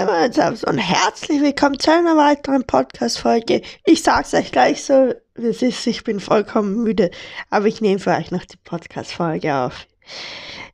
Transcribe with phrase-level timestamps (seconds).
[0.00, 3.60] Einmal jetzt und herzlich willkommen zu einer weiteren Podcast-Folge.
[3.84, 7.10] Ich sag's euch gleich so, wie es ist, ich bin vollkommen müde,
[7.50, 9.86] aber ich nehme für euch noch die Podcast-Folge auf.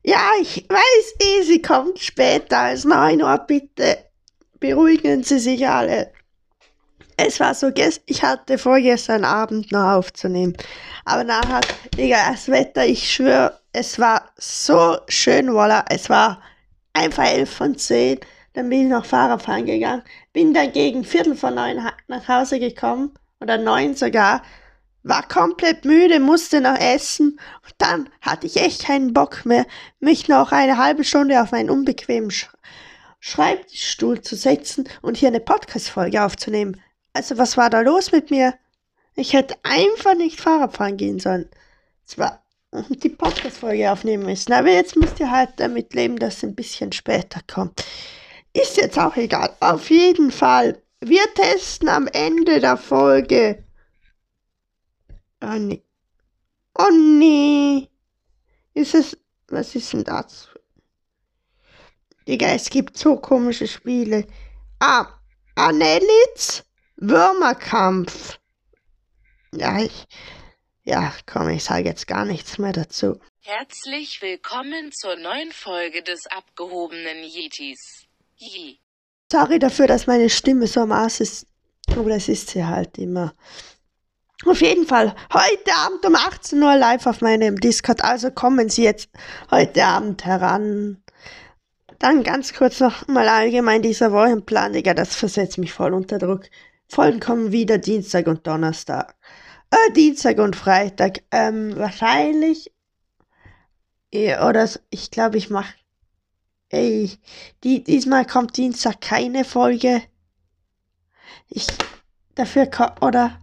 [0.01, 3.97] Ja, ich weiß eh, sie kommt später als 9 Uhr, bitte
[4.61, 6.13] beruhigen Sie sich alle.
[7.17, 7.69] Es war so,
[8.05, 10.55] ich hatte vorgestern Abend noch aufzunehmen,
[11.03, 11.59] aber nachher,
[11.97, 16.41] Digga, das Wetter, ich schwöre, es war so schön, voila, es war
[16.93, 18.21] einfach 11 von 10
[18.57, 20.01] dann bin ich noch Fahrradfahren gegangen,
[20.33, 24.41] bin dann gegen Viertel vor neun nach Hause gekommen, oder neun sogar,
[25.03, 29.67] war komplett müde, musste noch essen und dann hatte ich echt keinen Bock mehr,
[29.99, 32.49] mich noch eine halbe Stunde auf meinen unbequemen Sch
[33.19, 36.81] Schreibtischstuhl zu setzen und hier eine Podcast-Folge aufzunehmen.
[37.13, 38.55] Also was war da los mit mir?
[39.13, 41.47] Ich hätte einfach nicht Fahrradfahren gehen sollen.
[42.05, 42.41] Zwar
[42.89, 46.91] die Podcast-Folge aufnehmen müssen, aber jetzt müsst ihr halt damit leben, dass es ein bisschen
[46.91, 47.83] später kommt.
[48.53, 49.55] Ist jetzt auch egal.
[49.59, 50.81] Auf jeden Fall.
[50.99, 53.63] Wir testen am Ende der Folge.
[55.41, 55.83] Oh nee.
[56.77, 57.89] Oh nee.
[58.73, 59.17] Ist es.
[59.49, 60.49] Was ist denn das?
[62.27, 64.27] Digga, es gibt so komische Spiele.
[64.79, 65.07] Ah,
[65.55, 66.63] Annelitz
[66.97, 68.39] Würmerkampf.
[69.53, 70.05] Ja, ich.
[70.83, 73.19] Ja, komm, ich sage jetzt gar nichts mehr dazu.
[73.41, 78.06] Herzlich willkommen zur neuen Folge des abgehobenen Yetis.
[79.31, 81.47] Sorry dafür, dass meine Stimme so am Ass ist.
[81.91, 83.33] Aber das ist sie halt immer.
[84.45, 88.03] Auf jeden Fall, heute Abend um 18 Uhr live auf meinem Discord.
[88.03, 89.09] Also kommen Sie jetzt
[89.49, 91.03] heute Abend heran.
[91.99, 96.43] Dann ganz kurz noch mal allgemein dieser Wochenplan, Digga, das versetzt mich voll unter Druck.
[96.87, 99.15] Folgen kommen wieder Dienstag und Donnerstag.
[99.71, 101.23] Äh, Dienstag und Freitag.
[101.31, 102.71] Ähm, wahrscheinlich.
[104.13, 105.73] Oder ich glaube, ich mache
[106.69, 107.17] Ey,
[107.63, 110.01] die, diesmal kommt Dienstag keine Folge.
[111.49, 111.67] Ich,
[112.35, 112.69] dafür,
[113.01, 113.39] oder?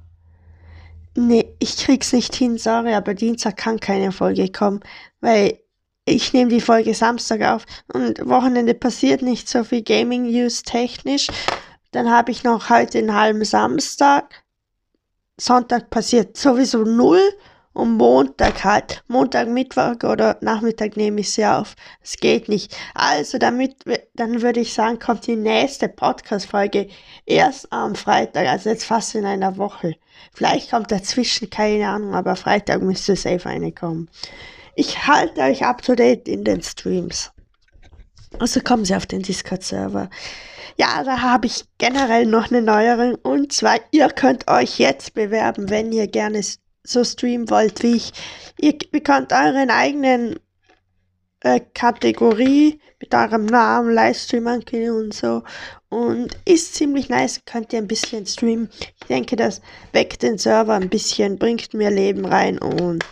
[1.16, 4.80] Nee, ich krieg's nicht hin, sorry, aber Dienstag kann keine Folge kommen,
[5.20, 5.58] weil
[6.04, 11.28] ich nehme die Folge Samstag auf und Wochenende passiert nicht so viel Gaming News technisch.
[11.92, 14.44] Dann habe ich noch heute einen halben Samstag.
[15.40, 17.22] Sonntag passiert sowieso null
[17.74, 21.74] und Montag halt, Montag, Mittwoch oder Nachmittag nehme ich sie auf.
[22.02, 22.74] Es geht nicht.
[22.94, 23.76] Also damit,
[24.14, 26.88] dann würde ich sagen, kommt die nächste Podcast-Folge
[27.26, 29.96] erst am Freitag, also jetzt fast in einer Woche.
[30.32, 34.08] Vielleicht kommt dazwischen, keine Ahnung, aber Freitag müsste safe eine kommen.
[34.76, 37.32] Ich halte euch up to date in den Streams.
[38.38, 40.10] Also kommen Sie auf den Discord-Server.
[40.76, 43.14] Ja, da habe ich generell noch eine Neuerung.
[43.16, 46.42] Und zwar, ihr könnt euch jetzt bewerben, wenn ihr gerne
[46.84, 48.12] so streamen wollt wie ich.
[48.60, 50.38] Ihr bekommt euren eigenen
[51.40, 55.42] äh, Kategorie mit eurem Namen, Livestream ankündigen und so.
[55.88, 58.70] Und ist ziemlich nice, könnt ihr ein bisschen streamen.
[59.00, 59.60] Ich denke, das
[59.92, 63.04] weckt den Server ein bisschen, bringt mir Leben rein und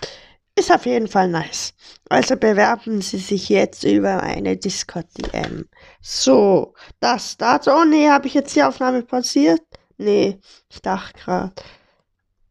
[0.54, 1.74] ist auf jeden Fall nice.
[2.08, 5.68] Also bewerben Sie sich jetzt über eine Discord-DM.
[6.00, 7.70] So, das dazu.
[7.70, 9.62] Oh nee, habe ich jetzt die Aufnahme pausiert?
[9.96, 10.38] Nee,
[10.70, 11.52] ich dachte gerade.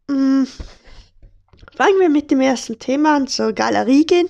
[0.09, 0.48] Hm.
[1.81, 4.30] Fangen wir mit dem ersten Thema an, zur Galerie gehen.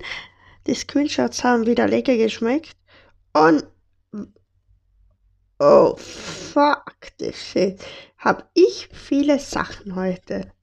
[0.68, 2.78] Die Screenshots haben wieder lecker geschmeckt.
[3.34, 3.66] Und
[5.60, 7.78] oh fuck the shit.
[8.18, 10.54] Hab ich viele Sachen heute.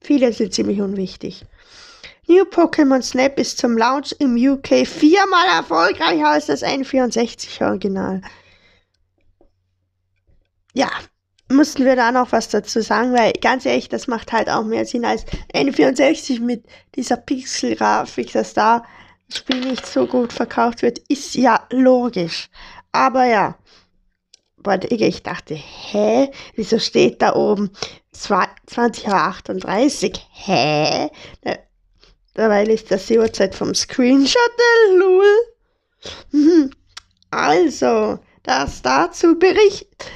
[0.00, 1.44] Viele sind ziemlich unwichtig.
[2.28, 8.20] New Pokémon Snap ist zum Launch im UK viermal erfolgreicher als das N64 Original.
[10.72, 10.88] Ja,
[11.50, 14.84] mussten wir da noch was dazu sagen, weil ganz ehrlich, das macht halt auch mehr
[14.84, 16.64] Sinn als N64 mit
[16.94, 18.84] dieser Pixel-Grafik, dass da
[19.28, 22.48] das Spiel nicht so gut verkauft wird, ist ja logisch.
[22.92, 23.56] Aber ja,
[24.90, 27.70] ich dachte, hä, wieso steht da oben
[28.14, 30.20] 20.38 Uhr?
[30.32, 31.10] Hä?
[32.34, 36.70] Dabei ist das die Uhrzeit vom Screenshot, der Lul.
[37.30, 40.10] Also, das dazu berichtet.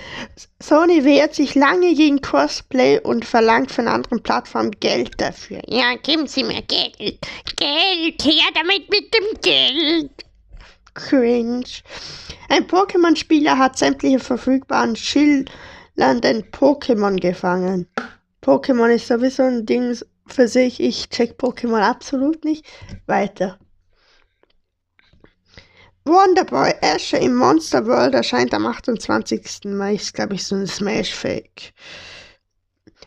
[0.60, 5.60] Sony wehrt sich lange gegen Crossplay und verlangt von anderen Plattformen Geld dafür.
[5.66, 7.18] Ja, geben Sie mir Geld.
[7.56, 10.10] Geld, her damit mit dem Geld.
[10.94, 11.64] Cringe.
[12.48, 17.88] Ein Pokémon-Spieler hat sämtliche verfügbaren schillernden Pokémon gefangen.
[18.42, 19.96] Pokémon ist sowieso ein Ding
[20.26, 20.80] für sich.
[20.80, 22.66] Ich check Pokémon absolut nicht.
[23.06, 23.58] Weiter.
[26.04, 29.64] Wonderboy Asher im Monster World erscheint am 28.
[29.66, 29.94] Mai.
[29.94, 31.72] Ist, glaube ich, so ein Smash-Fake.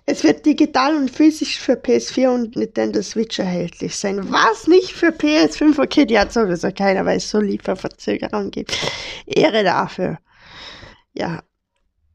[0.05, 4.31] Es wird digital und physisch für PS4 und Nintendo Switch erhältlich sein.
[4.31, 5.81] Was nicht für PS5?
[5.81, 8.77] Okay, die hat sowieso keiner, weil es so Lieferverzögerungen gibt.
[9.25, 10.19] Ehre dafür.
[11.13, 11.43] Ja,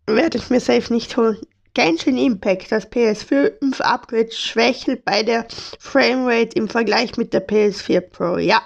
[0.07, 1.39] werde ich mir safe nicht holen.
[1.75, 5.47] Genshin Impact, das PS5 Upgrade schwächelt bei der
[5.79, 8.39] Framerate im Vergleich mit der PS4 Pro.
[8.39, 8.63] Ja,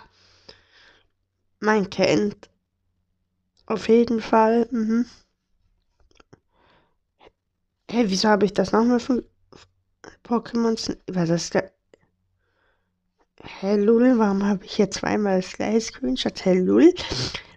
[1.64, 2.50] man kennt.
[3.66, 4.68] Auf jeden Fall.
[4.70, 5.06] Mhm.
[7.90, 9.24] Hey, wieso habe ich das nochmal von
[10.24, 10.96] Pokémon?
[11.06, 11.72] Was ist der?
[13.42, 16.44] Hey Lul, warum habe ich hier zweimal das gleiche Screenshot?
[16.44, 16.94] Hey Lul.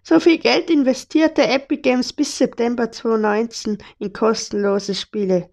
[0.03, 5.49] So viel Geld investierte Epic Games bis September 2019 in kostenlose Spiele.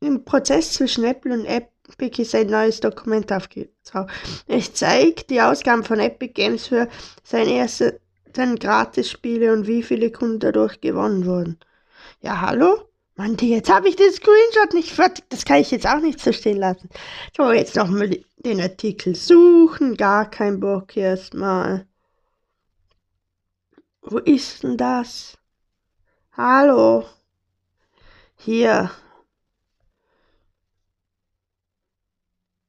[0.00, 1.46] Im Prozess zwischen Apple und
[1.92, 4.10] Epic ist ein neues Dokument aufgetaucht.
[4.46, 6.88] Es zeigt die Ausgaben von Epic Games für
[7.22, 8.00] seine ersten
[8.58, 11.58] Gratis-Spiele und wie viele Kunden dadurch gewonnen wurden.
[12.20, 12.88] Ja, hallo?
[13.16, 15.24] Mann, jetzt habe ich den Screenshot nicht fertig.
[15.28, 16.88] Das kann ich jetzt auch nicht so stehen lassen.
[17.36, 19.96] So, jetzt nochmal den Artikel suchen.
[19.96, 21.86] Gar kein Bock erstmal.
[24.02, 25.38] Wo ist denn das?
[26.36, 27.04] Hallo?
[28.36, 28.90] Hier.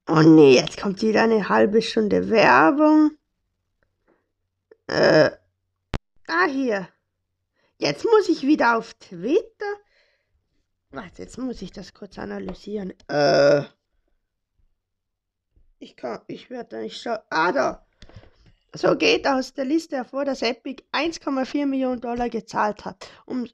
[0.08, 3.12] Oh nee, jetzt kommt wieder eine halbe Stunde Werbung.
[4.88, 5.32] Äh.
[6.28, 6.88] Ah, hier.
[7.80, 9.74] Jetzt muss ich wieder auf Twitter.
[10.92, 12.94] Warte, jetzt muss ich das kurz analysieren.
[13.08, 13.64] Äh.
[15.80, 17.20] Ich kann, ich werde da nicht schauen.
[17.32, 17.86] Ah, da.
[18.74, 23.48] So geht aus der Liste hervor, dass Epic 1,4 Millionen Dollar gezahlt hat, um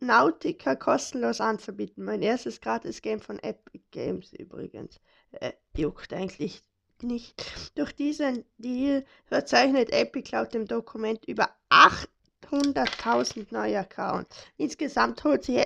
[0.00, 2.04] Subnautica kostenlos anzubieten.
[2.04, 5.00] Mein erstes Gratis-Game von Epic Games übrigens.
[5.32, 6.62] Äh, juckt eigentlich
[7.02, 7.44] nicht.
[7.74, 14.36] Durch diesen Deal verzeichnet Epic laut dem Dokument über 800.000 neue Accounts.
[14.56, 15.64] Insgesamt holt sie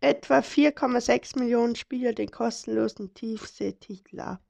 [0.00, 4.42] etwa 4,6 Millionen Spieler den kostenlosen Tiefseetitel ab.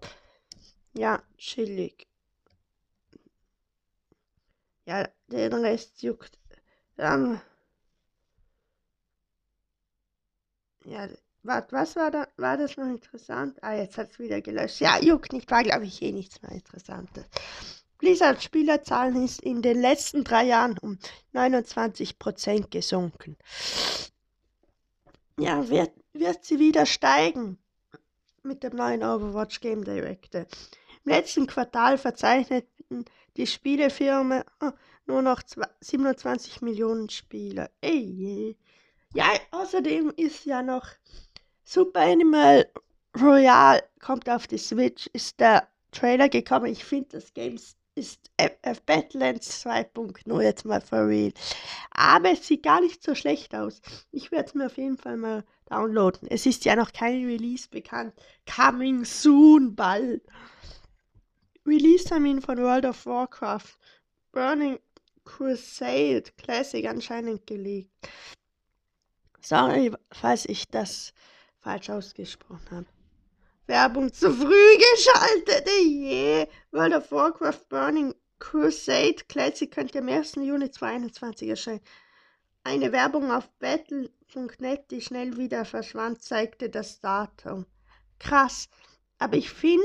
[0.97, 2.09] Ja, chillig.
[4.87, 6.39] Ja, den Rest juckt.
[6.99, 7.41] Ähm,
[10.85, 11.09] ja,
[11.43, 12.29] warte, was war da?
[12.37, 13.63] War das noch interessant?
[13.63, 14.81] Ah, jetzt hat es wieder gelöscht.
[14.81, 17.25] Ja, juckt nicht, war glaube ich eh nichts mehr Interessantes.
[17.99, 20.99] Blizzard Spielerzahlen ist in den letzten drei Jahren um
[21.33, 23.37] 29% gesunken.
[25.39, 27.59] Ja, wird, wird sie wieder steigen
[28.43, 30.43] mit dem neuen Overwatch Game Director.
[31.05, 33.05] Im letzten Quartal verzeichneten
[33.37, 34.71] die Spielefirma oh,
[35.07, 35.43] nur noch
[35.81, 37.71] 27 Millionen Spieler.
[37.81, 38.57] Ey,
[39.15, 40.87] ja, außerdem ist ja noch
[41.65, 42.71] Super Animal
[43.19, 46.67] Royale kommt auf die Switch, ist der Trailer gekommen.
[46.67, 47.57] Ich finde, das Game
[47.95, 51.33] ist FF Battlelands 2.0 jetzt mal for real.
[51.93, 53.81] Aber es sieht gar nicht so schlecht aus.
[54.11, 56.29] Ich werde es mir auf jeden Fall mal downloaden.
[56.29, 58.13] Es ist ja noch kein Release bekannt.
[58.53, 60.23] Coming soon, bald.
[61.67, 63.79] Release-Termin von World of Warcraft
[64.33, 64.79] Burning
[65.25, 67.91] Crusade Classic anscheinend gelegt.
[69.45, 71.13] Sorry, falls ich das
[71.59, 72.87] falsch ausgesprochen habe.
[73.67, 76.47] Werbung zu früh geschaltet, je.
[76.73, 80.37] World of Warcraft Burning Crusade Classic könnte am 1.
[80.37, 81.83] Juni 2021 erscheinen.
[82.63, 87.67] Eine Werbung auf battle.net, die schnell wieder verschwand, zeigte das Datum.
[88.19, 88.71] Krass.
[89.19, 89.85] Aber ich finde,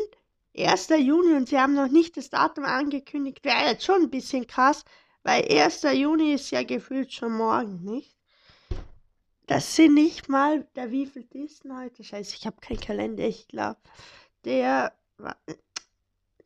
[0.57, 0.88] 1.
[1.00, 4.85] Juni und sie haben noch nicht das Datum angekündigt, wäre jetzt schon ein bisschen krass,
[5.23, 5.81] weil 1.
[5.95, 8.19] Juni ist ja gefühlt schon morgen, nicht?
[9.49, 12.03] Das sind nicht mal, der wie viel ist denn heute?
[12.03, 13.79] Scheiße, ich habe keinen Kalender, ich glaube.
[14.45, 15.35] Der war,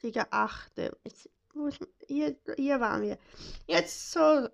[0.01, 0.71] Digga, 8.
[2.07, 3.17] hier, hier waren wir.
[3.67, 4.47] Jetzt so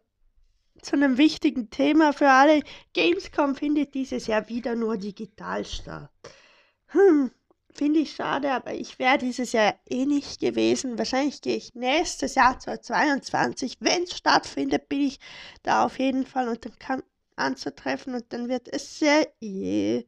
[0.82, 2.64] zu einem wichtigen Thema für alle.
[2.96, 6.10] Gamescom findet dieses Jahr wieder nur digital statt.
[6.88, 7.30] Hm,
[7.72, 10.98] Finde ich schade, aber ich wäre dieses Jahr eh nicht gewesen.
[10.98, 13.78] Wahrscheinlich gehe ich nächstes Jahr 2022.
[13.80, 15.20] Wenn es stattfindet, bin ich
[15.62, 17.04] da auf jeden Fall und dann kann
[17.40, 19.28] anzutreffen und dann wird es sehr.
[19.42, 20.04] Yeah.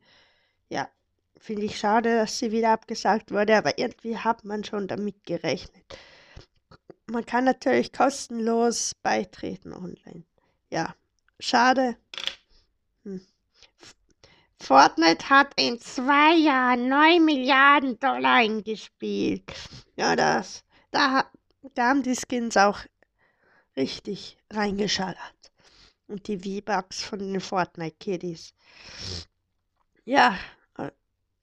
[0.69, 0.89] Ja,
[1.37, 5.83] finde ich schade, dass sie wieder abgesagt wurde, aber irgendwie hat man schon damit gerechnet.
[7.07, 10.23] Man kann natürlich kostenlos beitreten online.
[10.69, 10.95] Ja,
[11.39, 11.97] schade.
[13.03, 13.21] Hm.
[14.61, 19.51] Fortnite hat in zwei Jahren 9 Milliarden Dollar eingespielt.
[19.95, 21.25] Ja, das, da,
[21.73, 22.79] da haben die Skins auch
[23.75, 25.40] richtig reingeschallert.
[26.11, 28.53] Und die V-Bucks von den Fortnite Kiddies.
[30.03, 30.37] Ja,
[30.77, 30.91] äh,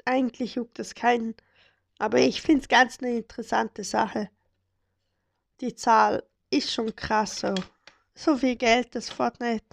[0.05, 1.35] eigentlich juckt es keinen.
[1.99, 4.29] Aber ich finde es ganz eine interessante Sache.
[5.63, 7.55] Die Zahl ist schon krass so.
[8.15, 9.65] So viel Geld, das Fortnite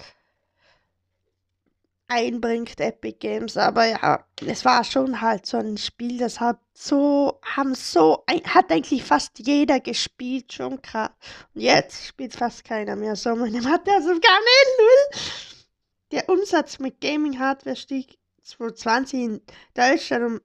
[2.07, 3.57] einbringt, Epic Games.
[3.57, 8.71] Aber ja, es war schon halt so ein Spiel, das hat so, haben so, hat
[8.71, 11.11] eigentlich fast jeder gespielt, schon krass.
[11.53, 13.35] Und jetzt spielt fast keiner mehr so.
[13.35, 19.41] Man hat ja sogar nicht Umsatz mit Gaming-Hardware stieg 2020 in
[19.73, 20.41] Deutschland um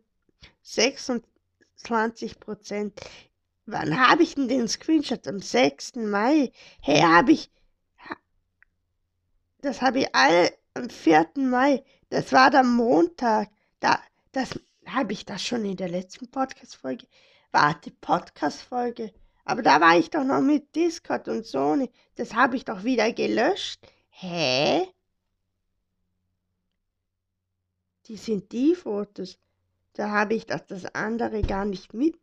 [0.62, 2.98] 26 Prozent.
[3.66, 5.28] Wann habe ich denn den Screenshot?
[5.28, 5.96] Am 6.
[5.96, 6.52] Mai.
[6.80, 7.50] Hey, habe ich.
[9.60, 11.30] Das habe ich alle am 4.
[11.36, 11.84] Mai.
[12.08, 13.50] Das war der Montag.
[13.80, 14.00] Da,
[14.32, 17.06] das habe ich das schon in der letzten Podcast-Folge.
[17.52, 19.12] Warte, Podcast-Folge.
[19.44, 21.90] Aber da war ich doch noch mit Discord und Sony.
[22.14, 23.80] Das habe ich doch wieder gelöscht.
[24.08, 24.86] Hä?
[28.06, 29.38] Die sind die Fotos.
[29.92, 32.18] Da habe ich doch das andere gar nicht mit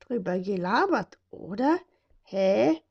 [0.00, 1.78] drüber gelabert, oder?
[2.24, 2.82] Hä?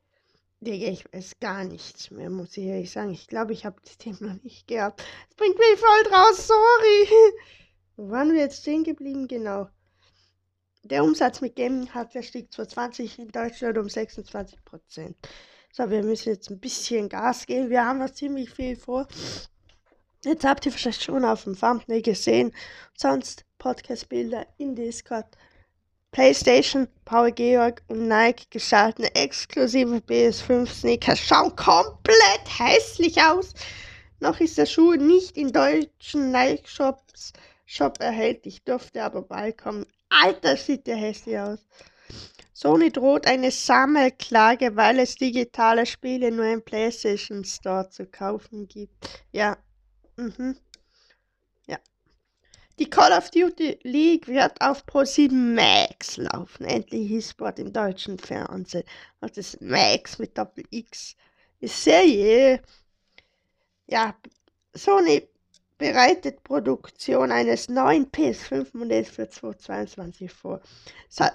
[0.63, 3.11] Digga, ich weiß gar nichts mehr, muss ich ehrlich sagen.
[3.11, 5.03] Ich glaube, ich habe das Thema noch nicht gehabt.
[5.27, 7.07] Das bringt mich voll draus, sorry.
[7.97, 9.27] Wo waren wir jetzt stehen geblieben?
[9.27, 9.69] Genau.
[10.83, 15.17] Der Umsatz mit Gaming hat stieg 2020 in Deutschland um 26 Prozent.
[15.71, 17.71] So, wir müssen jetzt ein bisschen Gas geben.
[17.71, 19.07] Wir haben noch ziemlich viel vor.
[20.23, 22.53] Jetzt habt ihr vielleicht schon auf dem Thumbnail gesehen.
[22.95, 25.25] Sonst Podcast-Bilder in Discord.
[26.11, 31.15] PlayStation, Paul Georg und Nike gestalten exklusive PS5 Sneaker.
[31.15, 33.53] Schauen komplett hässlich aus.
[34.19, 37.33] Noch ist der Schuh nicht in deutschen Nike-Shops
[37.65, 39.85] Shop erhältlich, dürfte aber bald kommen.
[40.09, 41.59] Alter, sieht der hässlich aus.
[42.53, 49.23] Sony droht eine Sammelklage, weil es digitale Spiele nur im PlayStation Store zu kaufen gibt.
[49.31, 49.57] Ja.
[50.17, 50.57] Mhm.
[52.79, 56.65] Die Call of Duty League wird auf Pro7 Max laufen.
[56.65, 58.83] Endlich E-Sport im deutschen Fernsehen.
[59.19, 61.15] Und das Max mit Doppel X.
[61.59, 62.61] Ist Serie.
[63.87, 64.15] Ja,
[64.73, 65.27] Sony
[65.77, 70.61] bereitet Produktion eines neuen PS5-Modells für 2022 vor.
[71.09, 71.31] Sa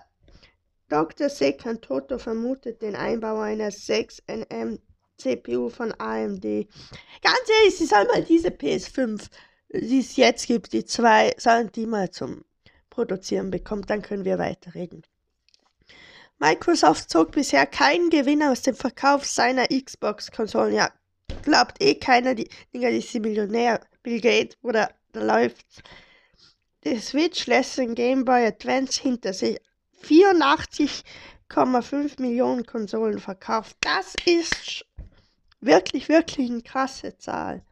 [0.89, 1.29] Dr.
[1.29, 4.79] Sekan Toto vermutet den Einbau einer 6nm
[5.19, 6.43] CPU von AMD.
[6.43, 9.29] Ganz ehrlich, sie soll mal diese PS5,
[9.73, 12.45] die es jetzt gibt, die zwei, sollen die mal zum
[12.91, 15.03] Produzieren bekommen, dann können wir weiterreden.
[16.39, 20.75] Microsoft zog bisher keinen Gewinn aus dem Verkauf seiner Xbox-Konsolen.
[20.75, 20.91] Ja,
[21.43, 23.81] glaubt eh keiner, die Dinger, die sind Millionär.
[24.03, 25.83] Bill Gates, oder da läuft's.
[26.85, 29.59] Der Switch lässt den Game Boy Advance hinter sich.
[30.05, 33.77] 84,5 Millionen Konsolen verkauft.
[33.81, 34.87] Das ist
[35.61, 37.65] wirklich, wirklich eine krasse Zahl,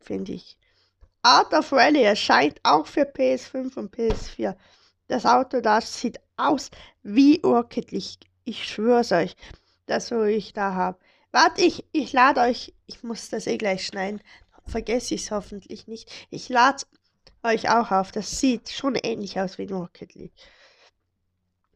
[0.00, 0.58] finde ich.
[1.22, 4.54] Art of Rally erscheint auch für PS5 und PS4.
[5.08, 6.70] Das Auto das sieht aus
[7.02, 8.26] wie Rocket League.
[8.44, 9.36] Ich schwör's euch,
[9.86, 10.98] das so ich da habe.
[11.32, 14.22] Warte, ich, ich lade euch, ich muss das eh gleich schneiden,
[14.66, 16.10] vergesse ich es hoffentlich nicht.
[16.30, 16.84] Ich lade
[17.42, 18.12] euch auch auf.
[18.12, 20.32] Das sieht schon ähnlich aus wie Rocket League.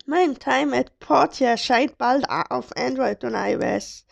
[0.06, 4.04] Mein Time at Portia erscheint bald auf Android und iOS.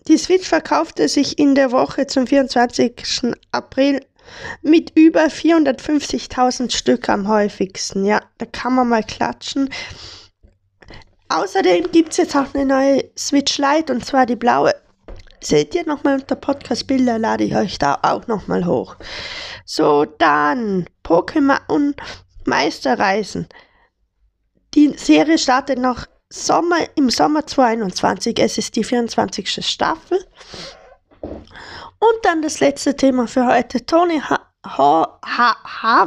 [0.09, 3.35] Die Switch verkaufte sich in der Woche zum 24.
[3.53, 4.01] April
[4.63, 8.07] mit über 450.000 Stück am häufigsten.
[8.07, 9.69] Ja, da kann man mal klatschen.
[11.35, 14.73] Außerdem gibt es jetzt auch eine neue Switch Lite und zwar die blaue.
[15.41, 18.95] Seht ihr nochmal unter Podcast-Bilder, lade ich euch da auch nochmal hoch.
[19.65, 21.95] So, dann Pokémon
[22.45, 23.49] Meisterreisen.
[24.75, 28.39] Die Serie startet noch Sommer, im Sommer 2021.
[28.39, 29.67] Es ist die 24.
[29.67, 30.25] Staffel.
[31.21, 33.85] Und dann das letzte Thema für heute.
[33.85, 36.07] Tony ha ha ha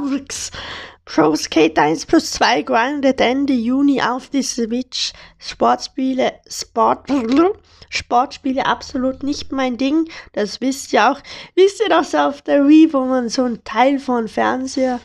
[1.08, 5.14] Pro Skate 1 plus 2 grindet Ende Juni auf die Switch.
[5.40, 7.10] Sportspiele, Sport,
[7.90, 10.10] Sportspiele absolut nicht mein Ding.
[10.34, 11.20] Das wisst ihr auch.
[11.56, 15.00] Wisst ihr so auf der Wii, wo man so ein Teil von Fernseher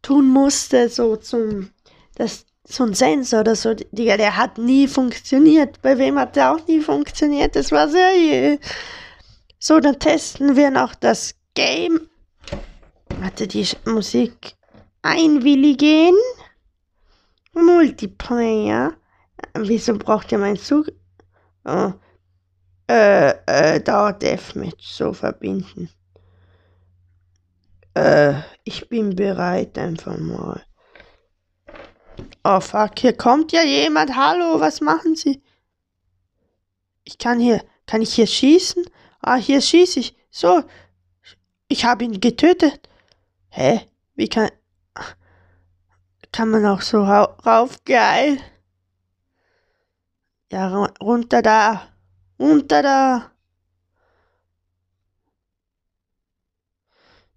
[0.00, 1.70] tun musste, so zum,
[2.14, 5.82] das, so ein Sensor oder so, Digga, der hat nie funktioniert.
[5.82, 7.56] Bei wem hat der auch nie funktioniert?
[7.56, 8.58] Das war sehr,
[9.58, 12.08] so, dann testen wir noch das Game.
[13.20, 14.56] Warte, die Musik
[15.02, 16.14] einwilligen.
[17.52, 18.94] Multiplayer.
[19.54, 20.90] Wieso braucht ihr meinen Zug?
[21.64, 21.92] Oh
[22.92, 25.88] äh, äh, da Deathmatch so verbinden.
[27.94, 30.62] Äh, ich bin bereit einfach mal.
[32.44, 34.14] Oh fuck, hier kommt ja jemand.
[34.14, 35.42] Hallo, was machen Sie?
[37.04, 38.84] Ich kann hier, kann ich hier schießen?
[39.20, 40.16] Ah, hier schieße ich.
[40.30, 40.62] So,
[41.68, 42.88] ich habe ihn getötet.
[43.48, 43.80] Hä?
[44.14, 44.50] Wie kann,
[46.32, 47.84] kann man auch so rauf?
[47.84, 48.38] Geil.
[50.52, 51.88] Ja, ru- runter da.
[52.38, 53.32] Runter da.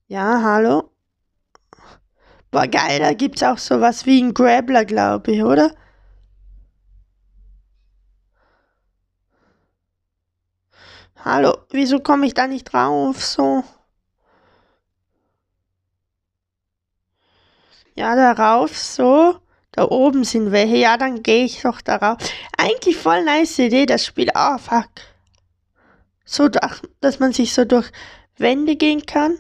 [0.08, 0.92] Ja, hallo?
[2.52, 5.72] Boah, geil, da gibt's auch sowas wie einen Grabbler, glaube ich, oder?
[11.26, 13.24] Hallo, wieso komme ich da nicht drauf?
[13.24, 13.64] So.
[17.96, 19.38] Ja, darauf, so.
[19.72, 20.78] Da oben sind welche.
[20.78, 22.18] Ja, dann gehe ich doch darauf.
[22.58, 24.30] Eigentlich voll nice Idee, das Spiel.
[24.34, 24.90] Ah, fuck.
[26.26, 26.72] So, da-
[27.02, 27.92] dass man sich so durch
[28.38, 29.38] Wände gehen kann.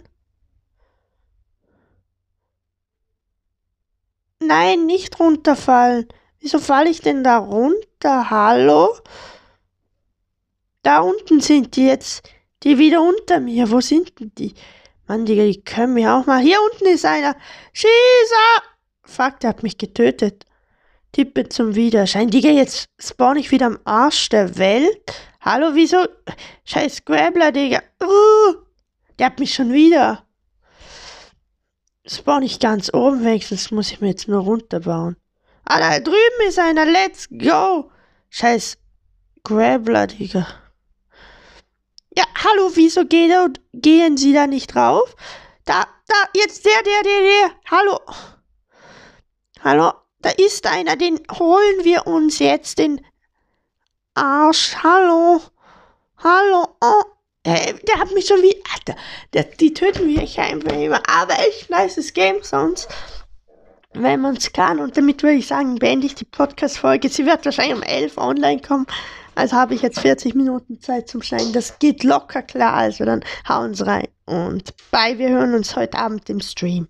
[4.39, 6.07] Nein, nicht runterfallen.
[6.39, 8.29] Wieso falle ich denn da runter?
[8.29, 8.95] Hallo?
[10.83, 12.29] Da unten sind die jetzt.
[12.63, 13.71] Die wieder unter mir.
[13.71, 14.53] Wo sind denn die?
[15.07, 16.41] Mann, Digga, die können mich auch mal.
[16.41, 17.35] Hier unten ist einer.
[17.73, 18.63] Schießer!
[19.03, 20.45] Fuck, der hat mich getötet.
[21.11, 22.29] Tippe zum Widerschein.
[22.29, 25.13] Digga, jetzt spawn ich wieder am Arsch der Welt.
[25.41, 26.05] Hallo, wieso?
[26.65, 27.81] Scheiß Grabbler, Digga.
[28.03, 28.55] Uh,
[29.19, 30.23] der hat mich schon wieder.
[32.07, 35.17] Spawn ich ganz oben weg, sonst muss ich mir jetzt nur runterbauen.
[35.65, 36.85] Ah, da drüben ist einer.
[36.85, 37.91] Let's go.
[38.29, 38.77] Scheiß
[39.43, 40.47] Grabbler, Digga.
[42.17, 45.15] Ja, hallo, wieso geht gehen Sie da nicht drauf?
[45.65, 47.51] Da, da, jetzt der, der, der, der.
[47.69, 47.99] Hallo.
[49.61, 53.05] Hallo, da ist einer, den holen wir uns jetzt den
[54.13, 54.77] Arsch.
[54.81, 55.41] Hallo.
[56.23, 56.67] Hallo.
[56.79, 57.03] Oh.
[57.45, 58.63] Hey, der hat mich schon wie.
[58.73, 58.95] Alter,
[59.33, 61.01] der, die töten mich einfach immer.
[61.09, 62.87] Aber echt nices Game sonst.
[63.93, 64.79] Wenn man es kann.
[64.79, 67.09] Und damit würde ich sagen, beende ich die Podcast-Folge.
[67.09, 68.87] Sie wird wahrscheinlich um 11 online kommen.
[69.35, 71.53] Also habe ich jetzt 40 Minuten Zeit zum Schneiden.
[71.53, 72.73] Das geht locker klar.
[72.73, 74.07] Also dann hauen Sie rein.
[74.25, 76.87] Und bye, wir hören uns heute Abend im Stream.